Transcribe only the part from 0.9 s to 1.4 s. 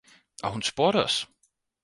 os.